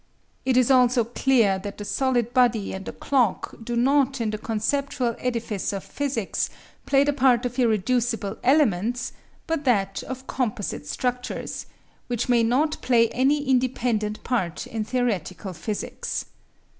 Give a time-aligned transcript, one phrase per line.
[0.45, 4.39] It is also clear that the solid body and the clock do not in the
[4.39, 6.49] conceptual edifice of physics
[6.87, 9.13] play the part of irreducible elements,
[9.45, 11.67] but that of composite structures,
[12.07, 16.25] which may not play any independent part in theoretical physics.